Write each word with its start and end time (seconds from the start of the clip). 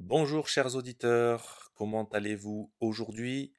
Bonjour 0.00 0.46
chers 0.46 0.76
auditeurs, 0.76 1.72
comment 1.74 2.06
allez-vous 2.10 2.70
aujourd'hui? 2.80 3.54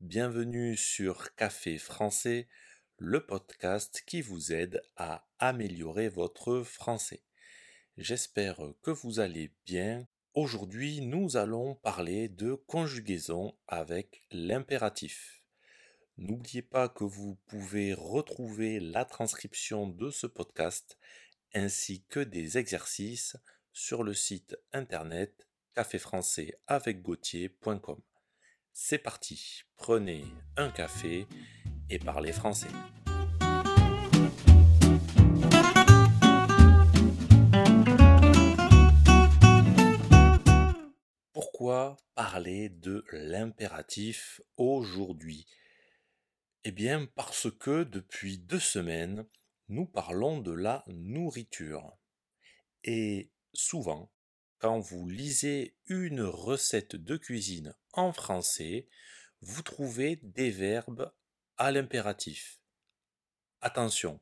Bienvenue 0.00 0.78
sur 0.78 1.34
Café 1.34 1.76
français, 1.76 2.48
le 2.96 3.26
podcast 3.26 4.02
qui 4.06 4.22
vous 4.22 4.50
aide 4.54 4.82
à 4.96 5.28
améliorer 5.38 6.08
votre 6.08 6.62
français. 6.62 7.22
J'espère 7.98 8.58
que 8.82 8.90
vous 8.90 9.20
allez 9.20 9.52
bien. 9.66 10.08
Aujourd'hui, 10.32 11.02
nous 11.02 11.36
allons 11.36 11.74
parler 11.74 12.30
de 12.30 12.54
conjugaison 12.54 13.54
avec 13.68 14.22
l'impératif. 14.30 15.42
N'oubliez 16.16 16.62
pas 16.62 16.88
que 16.88 17.04
vous 17.04 17.36
pouvez 17.46 17.92
retrouver 17.92 18.80
la 18.80 19.04
transcription 19.04 19.86
de 19.86 20.08
ce 20.10 20.26
podcast 20.26 20.98
ainsi 21.52 22.04
que 22.08 22.20
des 22.20 22.56
exercices 22.56 23.36
sur 23.74 24.02
le 24.02 24.14
site 24.14 24.56
internet 24.72 25.46
café 25.74 25.98
français 25.98 26.56
avec 26.68 27.02
Gauthier.com. 27.02 28.00
C'est 28.72 28.98
parti, 28.98 29.62
prenez 29.76 30.24
un 30.56 30.70
café 30.70 31.26
et 31.90 31.98
parlez 31.98 32.32
français. 32.32 32.68
Pourquoi 41.32 41.96
parler 42.14 42.68
de 42.68 43.04
l'impératif 43.10 44.40
aujourd'hui? 44.56 45.46
Eh 46.62 46.70
bien 46.70 47.06
parce 47.16 47.50
que 47.50 47.82
depuis 47.82 48.38
deux 48.38 48.60
semaines, 48.60 49.26
nous 49.68 49.86
parlons 49.86 50.38
de 50.38 50.52
la 50.52 50.84
nourriture. 50.86 51.96
Et 52.84 53.32
souvent, 53.52 54.13
vous 54.72 55.08
lisez 55.08 55.76
une 55.86 56.22
recette 56.22 56.96
de 56.96 57.16
cuisine 57.16 57.74
en 57.92 58.12
français, 58.12 58.88
vous 59.40 59.62
trouvez 59.62 60.16
des 60.22 60.50
verbes 60.50 61.12
à 61.58 61.70
l'impératif. 61.70 62.60
Attention, 63.60 64.20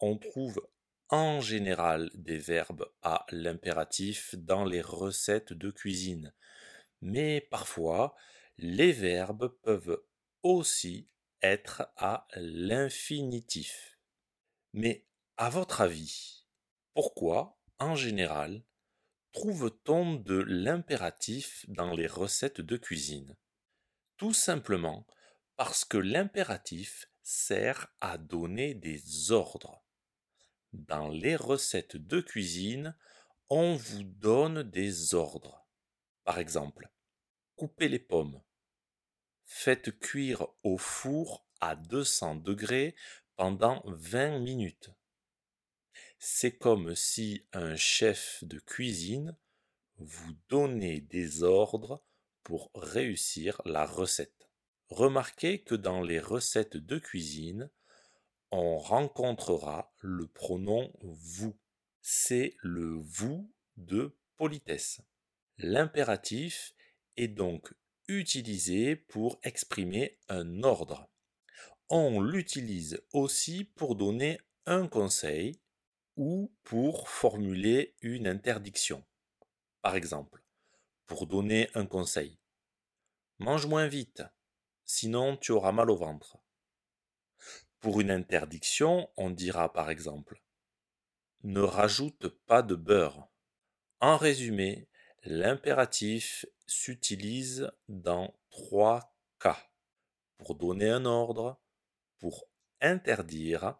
on 0.00 0.18
trouve 0.18 0.66
en 1.08 1.40
général 1.40 2.10
des 2.14 2.38
verbes 2.38 2.90
à 3.02 3.24
l'impératif 3.30 4.34
dans 4.34 4.64
les 4.64 4.80
recettes 4.80 5.52
de 5.52 5.70
cuisine, 5.70 6.32
mais 7.00 7.40
parfois 7.40 8.16
les 8.58 8.92
verbes 8.92 9.48
peuvent 9.62 10.02
aussi 10.42 11.08
être 11.40 11.88
à 11.96 12.26
l'infinitif. 12.34 13.96
Mais 14.72 15.06
à 15.36 15.50
votre 15.50 15.80
avis, 15.80 16.46
pourquoi 16.94 17.58
en 17.78 17.94
général 17.94 18.62
trouve-t-on 19.32 20.14
de 20.14 20.38
l'impératif 20.46 21.64
dans 21.68 21.92
les 21.92 22.06
recettes 22.06 22.60
de 22.60 22.76
cuisine? 22.76 23.36
Tout 24.16 24.32
simplement 24.32 25.06
parce 25.56 25.84
que 25.84 25.98
l'impératif 25.98 27.08
sert 27.22 27.88
à 28.00 28.18
donner 28.18 28.74
des 28.74 29.32
ordres. 29.32 29.82
Dans 30.72 31.08
les 31.08 31.36
recettes 31.36 31.96
de 31.96 32.20
cuisine, 32.20 32.96
on 33.48 33.76
vous 33.76 34.04
donne 34.04 34.62
des 34.62 35.14
ordres. 35.14 35.66
Par 36.24 36.38
exemple, 36.38 36.90
coupez 37.56 37.88
les 37.88 37.98
pommes. 37.98 38.42
Faites 39.44 39.98
cuire 39.98 40.46
au 40.62 40.78
four 40.78 41.46
à 41.60 41.76
200 41.76 42.36
degrés 42.36 42.94
pendant 43.36 43.82
20 43.86 44.38
minutes. 44.40 44.90
C'est 46.24 46.56
comme 46.56 46.94
si 46.94 47.48
un 47.52 47.74
chef 47.74 48.44
de 48.44 48.60
cuisine 48.60 49.36
vous 49.98 50.36
donnait 50.48 51.00
des 51.00 51.42
ordres 51.42 52.00
pour 52.44 52.70
réussir 52.76 53.60
la 53.64 53.84
recette. 53.84 54.48
Remarquez 54.88 55.64
que 55.64 55.74
dans 55.74 56.00
les 56.00 56.20
recettes 56.20 56.76
de 56.76 57.00
cuisine, 57.00 57.70
on 58.52 58.78
rencontrera 58.78 59.92
le 59.98 60.28
pronom 60.28 60.92
vous. 61.00 61.58
C'est 62.02 62.54
le 62.60 63.00
vous 63.00 63.52
de 63.76 64.16
politesse. 64.36 65.00
L'impératif 65.58 66.72
est 67.16 67.26
donc 67.26 67.74
utilisé 68.06 68.94
pour 68.94 69.40
exprimer 69.42 70.20
un 70.28 70.62
ordre. 70.62 71.10
On 71.88 72.20
l'utilise 72.20 73.02
aussi 73.12 73.64
pour 73.64 73.96
donner 73.96 74.38
un 74.66 74.86
conseil 74.86 75.58
ou 76.16 76.52
pour 76.64 77.08
formuler 77.08 77.94
une 78.02 78.26
interdiction. 78.26 79.04
Par 79.80 79.96
exemple, 79.96 80.42
pour 81.06 81.26
donner 81.26 81.68
un 81.74 81.86
conseil. 81.86 82.38
Mange 83.38 83.66
moins 83.66 83.86
vite, 83.86 84.22
sinon 84.84 85.36
tu 85.36 85.52
auras 85.52 85.72
mal 85.72 85.90
au 85.90 85.96
ventre. 85.96 86.38
Pour 87.80 88.00
une 88.00 88.10
interdiction, 88.10 89.10
on 89.16 89.30
dira 89.30 89.72
par 89.72 89.90
exemple 89.90 90.40
Ne 91.42 91.60
rajoute 91.60 92.28
pas 92.46 92.62
de 92.62 92.76
beurre. 92.76 93.28
En 94.00 94.16
résumé, 94.16 94.88
l'impératif 95.24 96.46
s'utilise 96.66 97.70
dans 97.88 98.34
trois 98.50 99.16
cas. 99.40 99.70
Pour 100.36 100.54
donner 100.54 100.90
un 100.90 101.04
ordre, 101.04 101.60
pour 102.18 102.48
interdire 102.80 103.76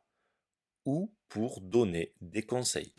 ou 0.85 1.15
pour 1.29 1.61
donner 1.61 2.15
des 2.21 2.43
conseils. 2.43 2.95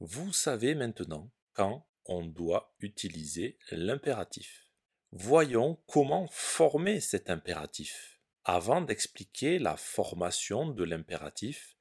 Vous 0.00 0.32
savez 0.32 0.74
maintenant 0.74 1.30
quand 1.52 1.86
on 2.04 2.24
doit 2.24 2.74
utiliser 2.80 3.58
l'impératif. 3.70 4.66
Voyons 5.12 5.80
comment 5.86 6.28
former 6.30 7.00
cet 7.00 7.30
impératif. 7.30 8.20
Avant 8.44 8.80
d'expliquer 8.80 9.58
la 9.58 9.76
formation 9.76 10.68
de 10.68 10.84
l'impératif, 10.84 11.76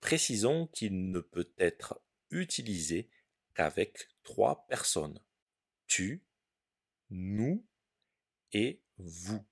précisons 0.00 0.68
qu'il 0.68 1.10
ne 1.10 1.20
peut 1.20 1.52
être 1.58 2.00
utilisé 2.30 3.10
qu'avec 3.58 4.08
trois 4.22 4.66
personnes. 4.68 5.18
Tu, 5.88 6.22
nous 7.10 7.66
et 8.52 8.80
vous. 8.98 9.44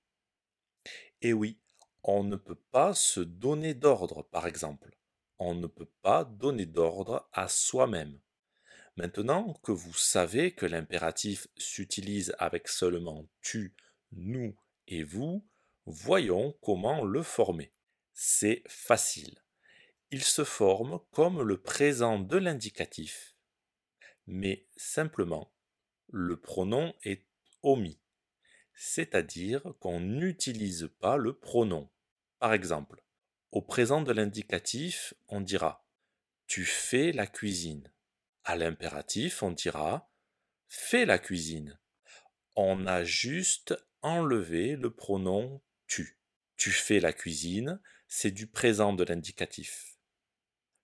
Et 1.21 1.33
oui, 1.33 1.59
on 2.03 2.23
ne 2.23 2.37
peut 2.37 2.61
pas 2.71 2.93
se 2.93 3.19
donner 3.19 3.73
d'ordre, 3.73 4.23
par 4.23 4.47
exemple. 4.47 4.97
On 5.39 5.55
ne 5.55 5.67
peut 5.67 5.91
pas 6.01 6.23
donner 6.23 6.65
d'ordre 6.65 7.27
à 7.33 7.49
soi-même. 7.49 8.17
Maintenant 8.95 9.53
que 9.61 9.73
vous 9.73 9.93
savez 9.93 10.55
que 10.55 10.65
l'impératif 10.65 11.47
s'utilise 11.57 12.33
avec 12.39 12.69
seulement 12.69 13.27
tu, 13.41 13.75
nous 14.13 14.55
et 14.87 15.03
vous, 15.03 15.45
voyons 15.85 16.57
comment 16.61 17.03
le 17.03 17.23
former. 17.23 17.73
C'est 18.13 18.63
facile. 18.69 19.43
Il 20.11 20.23
se 20.23 20.45
forme 20.45 21.01
comme 21.11 21.41
le 21.41 21.61
présent 21.61 22.19
de 22.19 22.37
l'indicatif 22.37 23.36
mais 24.27 24.67
simplement 24.75 25.51
le 26.09 26.39
pronom 26.39 26.93
est 27.03 27.25
omis, 27.63 27.99
c'est-à-dire 28.73 29.61
qu'on 29.79 29.99
n'utilise 29.99 30.89
pas 30.99 31.17
le 31.17 31.37
pronom. 31.37 31.89
Par 32.39 32.53
exemple, 32.53 33.03
au 33.51 33.61
présent 33.61 34.01
de 34.01 34.11
l'indicatif, 34.11 35.13
on 35.27 35.41
dira 35.41 35.85
tu 36.47 36.63
fais 36.63 37.11
la 37.11 37.27
cuisine. 37.27 37.91
À 38.45 38.55
l'impératif, 38.55 39.43
on 39.43 39.51
dira 39.51 40.09
fais 40.67 41.05
la 41.05 41.19
cuisine. 41.19 41.77
On 42.55 42.87
a 42.87 43.03
juste 43.03 43.75
enlevé 44.01 44.77
le 44.77 44.93
pronom 44.93 45.61
tu. 45.87 46.17
Tu 46.55 46.71
fais 46.71 46.99
la 46.99 47.13
cuisine, 47.13 47.81
c'est 48.07 48.31
du 48.31 48.47
présent 48.47 48.93
de 48.93 49.03
l'indicatif. 49.03 49.97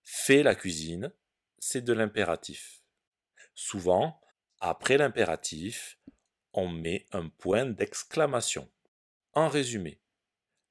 Fais 0.02 0.42
la 0.42 0.54
cuisine, 0.54 1.12
c'est 1.58 1.82
de 1.82 1.92
l'impératif. 1.92 2.83
Souvent, 3.54 4.20
après 4.60 4.96
l'impératif, 4.96 5.98
on 6.52 6.68
met 6.68 7.06
un 7.12 7.28
point 7.28 7.66
d'exclamation. 7.66 8.70
En 9.32 9.48
résumé, 9.48 10.00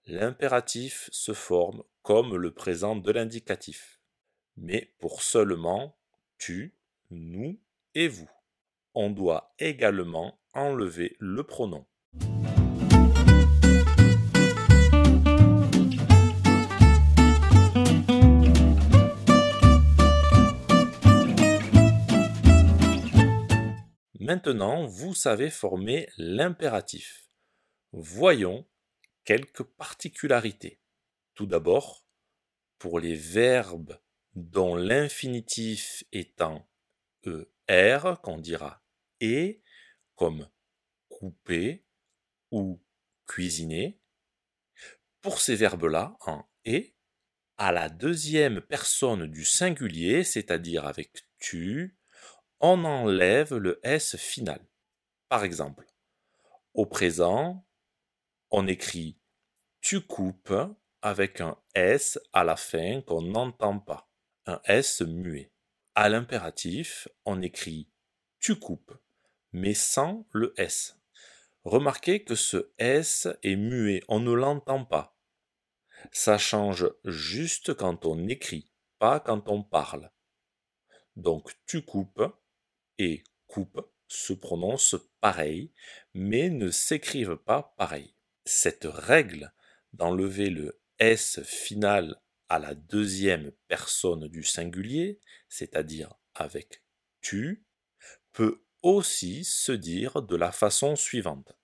l'impératif 0.06 1.09
se 1.12 1.33
forme 1.33 1.83
comme 2.01 2.35
le 2.35 2.53
présent 2.53 2.95
de 2.95 3.12
l'indicatif, 3.12 4.00
mais 4.57 4.94
pour 5.00 5.21
seulement 5.21 5.97
tu, 6.38 6.75
nous 7.09 7.59
et 7.95 8.07
vous. 8.07 8.30
On 8.94 9.09
doit 9.09 9.53
également 9.59 10.39
enlever 10.53 11.15
le 11.19 11.44
pronom. 11.44 11.86
Maintenant, 24.33 24.88
vous 24.88 25.13
savez 25.13 25.51
former 25.51 26.09
l'impératif. 26.18 27.30
Voyons 27.91 28.68
quelques 29.25 29.62
particularités. 29.62 30.81
Tout 31.35 31.45
d'abord, 31.45 32.03
pour 32.80 33.00
les 33.00 33.13
verbes 33.13 33.95
dont 34.33 34.75
l'infinitif 34.75 36.03
est 36.12 36.41
en 36.41 36.68
ER, 37.69 38.15
qu'on 38.24 38.39
dira 38.39 38.83
et, 39.19 39.62
comme 40.15 40.50
couper 41.09 41.86
ou 42.50 42.83
cuisiner, 43.27 44.01
pour 45.21 45.41
ces 45.41 45.56
verbes-là, 45.56 46.18
en 46.21 46.44
et, 46.65 46.95
à 47.57 47.71
la 47.71 47.88
deuxième 47.88 48.62
personne 48.62 49.27
du 49.27 49.45
singulier, 49.45 50.24
c'est-à-dire 50.24 50.88
avec 50.88 51.27
tu, 51.38 52.00
on 52.65 52.86
enlève 52.86 53.56
le 53.56 53.81
S 53.83 54.15
final. 54.15 54.65
Par 55.27 55.44
exemple, 55.44 55.86
au 56.74 56.86
présent, 56.86 57.68
on 58.51 58.68
écrit 58.68 59.19
tu 59.81 60.00
coupes 60.00 60.56
avec 61.01 61.42
un 61.42 61.57
S 61.75 62.18
à 62.31 62.45
la 62.45 62.56
fin 62.56 63.01
qu'on 63.01 63.21
n'entend 63.21 63.80
pas, 63.80 64.10
un 64.45 64.62
S 64.63 65.01
muet. 65.01 65.51
À 65.94 66.07
l'impératif, 66.07 67.10
on 67.25 67.42
écrit 67.42 67.89
tu 68.39 68.57
coupes, 68.57 68.98
mais 69.51 69.74
sans 69.74 70.25
le 70.31 70.54
S. 70.56 70.98
Remarquez 71.65 72.24
que 72.24 72.36
ce 72.36 72.71
S 72.77 73.27
est 73.44 73.57
muet, 73.57 74.04
on 74.07 74.21
ne 74.21 74.31
l'entend 74.31 74.86
pas. 74.86 75.18
Ça 76.13 76.38
change 76.38 76.89
juste 77.04 77.74
quand 77.74 78.06
on 78.06 78.25
écrit, 78.30 78.71
pas 79.00 79.19
quand 79.19 79.50
on 79.50 79.63
parle. 79.63 80.12
Donc 81.18 81.51
tu 81.65 81.81
coupes 81.81 82.24
et 82.98 83.24
coupe 83.48 83.81
se 84.07 84.34
prononcent 84.34 84.98
pareil, 85.22 85.72
mais 86.13 86.50
ne 86.50 86.69
s'écrivent 86.69 87.38
pas 87.38 87.74
pareil. 87.78 88.13
Cette 88.45 88.86
règle 88.86 89.54
d'enlever 89.94 90.50
le 90.50 90.80
S 91.00 91.42
final 91.44 92.22
à 92.50 92.60
la 92.60 92.75
deuxième 92.75 93.51
personne 93.68 94.28
du 94.28 94.44
singulier, 94.44 95.19
c'est-à-dire 95.50 96.13
avec 96.36 96.84
tu, 97.22 97.66
peut 98.31 98.63
aussi 98.81 99.44
se 99.44 99.72
dire 99.72 100.22
de 100.22 100.36
la 100.36 100.51
façon 100.51 100.96
suivante. 100.96 101.57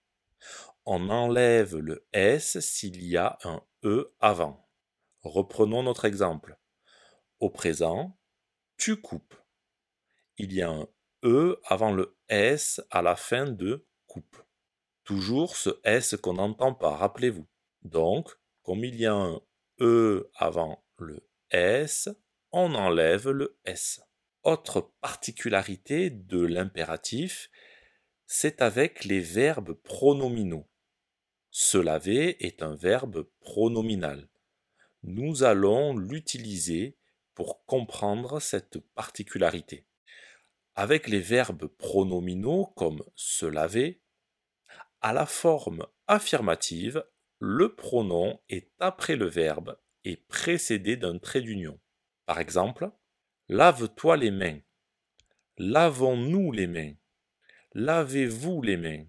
On 0.86 1.10
enlève 1.10 1.76
le 1.76 2.08
S 2.14 2.60
s'il 2.60 3.04
y 3.04 3.18
a 3.18 3.38
un 3.44 3.62
E 3.84 4.16
avant. 4.20 4.68
Reprenons 5.22 5.84
notre 5.84 6.06
exemple. 6.06 6.58
Au 7.40 7.50
présent, 7.50 8.18
tu 8.78 8.96
coupes. 8.96 9.36
Il 10.38 10.54
y 10.54 10.62
a 10.62 10.70
un 10.70 10.88
E 11.24 11.60
avant 11.66 11.92
le 11.92 12.18
S 12.30 12.82
à 12.92 13.02
la 13.02 13.16
fin 13.16 13.46
de 13.46 13.86
coupe. 14.08 14.38
Toujours 15.04 15.56
ce 15.56 15.80
S 15.84 16.16
qu'on 16.16 16.34
n'entend 16.34 16.74
pas, 16.74 16.96
rappelez-vous. 16.96 17.48
Donc, 17.82 18.30
comme 18.64 18.84
il 18.84 18.96
y 18.96 19.06
a 19.06 19.14
un 19.14 19.42
E 19.82 20.30
avant 20.36 20.86
le 20.98 21.28
S, 21.52 22.10
on 22.52 22.74
enlève 22.76 23.30
le 23.30 23.60
S. 23.66 24.02
Autre 24.44 24.94
particularité 25.02 26.10
de 26.10 26.40
l'impératif, 26.40 27.50
c'est 28.26 28.62
avec 28.62 29.04
les 29.04 29.20
verbes 29.20 29.74
pronominaux. 29.74 30.70
Se 31.52 31.78
laver 31.78 32.46
est 32.46 32.62
un 32.62 32.76
verbe 32.76 33.28
pronominal. 33.42 34.30
Nous 35.04 35.44
allons 35.44 35.98
l'utiliser 35.98 36.98
pour 37.34 37.66
comprendre 37.66 38.40
cette 38.40 38.80
particularité. 38.94 39.89
Avec 40.82 41.10
les 41.10 41.20
verbes 41.20 41.68
pronominaux 41.78 42.68
comme 42.78 43.04
se 43.14 43.46
laver, 43.46 44.02
à 45.02 45.12
la 45.12 45.26
forme 45.26 45.86
affirmative, 46.08 47.04
le 47.40 47.76
pronom 47.76 48.40
est 48.48 48.72
après 48.80 49.18
le 49.18 49.26
verbe 49.26 49.78
et 50.06 50.16
précédé 50.16 50.96
d'un 50.96 51.18
trait 51.18 51.42
d'union. 51.42 51.82
Par 52.26 52.40
exemple, 52.40 52.92
lave-toi 53.50 54.16
les 54.16 54.32
mains. 54.32 54.60
Lavons-nous 55.58 56.54
les 56.54 56.68
mains. 56.68 56.94
Lavez-vous 57.74 58.62
les 58.62 58.78
mains. 58.78 59.04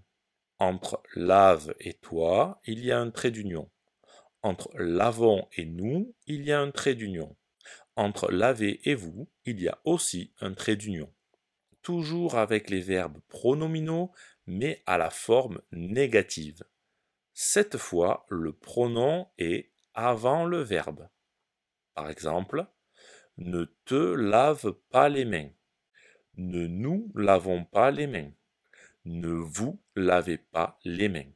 Entre 0.59 1.01
lave 1.15 1.73
et 1.79 1.95
toi, 1.95 2.61
il 2.65 2.85
y 2.85 2.91
a 2.91 2.99
un 2.99 3.13
trait 3.13 3.31
d'union. 3.31 3.71
Entre 4.43 4.73
lavons 4.75 5.47
et 5.57 5.67
nous, 5.67 6.17
il 6.27 6.43
y 6.43 6.51
a 6.51 6.61
un 6.61 6.73
trait 6.73 6.97
d'union. 6.97 7.37
Entre 7.95 8.29
laver 8.33 8.81
et 8.91 8.97
vous, 8.97 9.31
il 9.45 9.63
y 9.63 9.69
a 9.69 9.81
aussi 9.85 10.35
un 10.41 10.53
trait 10.53 10.75
d'union. 10.75 11.09
Toujours 11.83 12.37
avec 12.37 12.71
les 12.71 12.81
verbes 12.81 13.21
pronominaux, 13.29 14.13
mais 14.47 14.83
à 14.87 14.99
la 14.99 15.11
forme 15.11 15.63
négative. 15.73 16.63
Cette 17.33 17.79
fois, 17.79 18.27
le 18.29 18.53
pronom 18.53 19.29
est 19.39 19.71
avant 19.95 20.45
le 20.45 20.61
verbe. 20.61 21.09
Par 21.95 22.11
exemple, 22.11 22.67
ne 23.39 23.65
te 23.85 23.95
lave 23.95 24.73
pas 24.91 25.09
les 25.09 25.25
mains. 25.25 25.51
Ne 26.35 26.67
nous 26.67 27.11
lavons 27.15 27.65
pas 27.65 27.91
les 27.91 28.07
mains. 28.07 28.31
Ne 29.05 29.33
vous 29.33 29.83
lavez 29.97 30.39
pas 30.39 30.79
les 30.85 31.09
mains. 31.09 31.31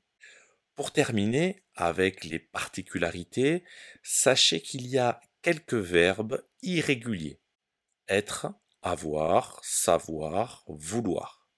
Pour 0.75 0.93
terminer 0.93 1.63
avec 1.75 2.25
les 2.25 2.39
particularités, 2.39 3.65
sachez 4.03 4.61
qu'il 4.61 4.87
y 4.87 4.99
a 4.99 5.21
quelques 5.41 5.75
verbes 5.75 6.45
irréguliers. 6.63 7.41
Être, 8.09 8.49
avoir, 8.85 9.65
savoir, 9.65 10.63
vouloir. 10.69 11.49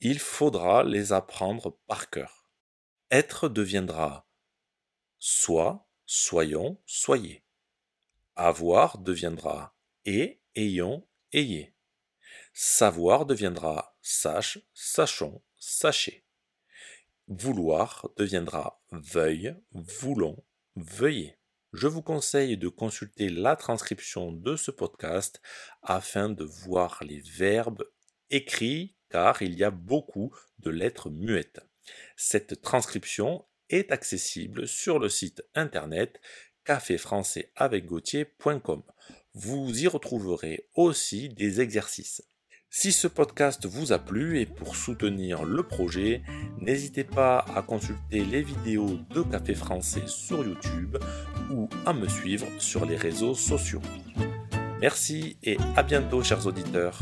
Il 0.00 0.18
faudra 0.18 0.84
les 0.84 1.14
apprendre 1.14 1.78
par 1.86 2.10
cœur. 2.10 2.46
Être 3.10 3.48
deviendra 3.48 4.28
soit, 5.18 5.88
soyons, 6.04 6.78
soyez. 6.84 7.44
Avoir 8.36 8.98
deviendra 8.98 9.74
et, 10.04 10.42
ayons, 10.54 11.08
ayez. 11.32 11.74
Savoir 12.52 13.24
deviendra 13.24 13.96
sache, 14.02 14.58
sachons, 14.74 15.42
sachez. 15.56 16.26
Vouloir 17.28 18.10
deviendra 18.16 18.82
veuille, 18.90 19.56
voulons, 19.70 20.44
veuillez. 20.76 21.38
Je 21.72 21.86
vous 21.86 22.02
conseille 22.02 22.58
de 22.58 22.68
consulter 22.68 23.30
la 23.30 23.56
transcription 23.56 24.30
de 24.30 24.56
ce 24.56 24.70
podcast 24.70 25.40
afin 25.82 26.28
de 26.28 26.44
voir 26.44 27.02
les 27.02 27.20
verbes 27.20 27.84
écrits 28.28 28.94
car 29.08 29.40
il 29.40 29.58
y 29.58 29.64
a 29.64 29.70
beaucoup 29.70 30.36
de 30.58 30.68
lettres 30.70 31.08
muettes. 31.08 31.60
Cette 32.16 32.60
transcription 32.60 33.46
est 33.70 33.90
accessible 33.90 34.68
sur 34.68 34.98
le 34.98 35.08
site 35.08 35.42
internet 35.54 36.20
caféfrançaisavecgautier.com. 36.64 38.82
Vous 39.34 39.82
y 39.82 39.88
retrouverez 39.88 40.68
aussi 40.74 41.30
des 41.30 41.62
exercices. 41.62 42.22
Si 42.74 42.90
ce 42.90 43.06
podcast 43.06 43.66
vous 43.66 43.92
a 43.92 43.98
plu 43.98 44.40
et 44.40 44.46
pour 44.46 44.76
soutenir 44.76 45.44
le 45.44 45.62
projet, 45.62 46.22
n'hésitez 46.58 47.04
pas 47.04 47.44
à 47.54 47.60
consulter 47.60 48.24
les 48.24 48.40
vidéos 48.40 48.98
de 49.10 49.20
Café 49.20 49.54
Français 49.54 50.04
sur 50.06 50.42
YouTube 50.42 50.96
ou 51.50 51.68
à 51.84 51.92
me 51.92 52.08
suivre 52.08 52.46
sur 52.58 52.86
les 52.86 52.96
réseaux 52.96 53.34
sociaux. 53.34 53.82
Merci 54.80 55.36
et 55.42 55.58
à 55.76 55.82
bientôt 55.82 56.22
chers 56.22 56.46
auditeurs. 56.46 56.98